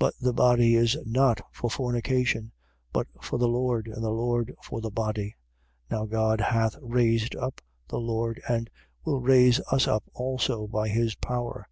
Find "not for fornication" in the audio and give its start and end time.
1.06-2.50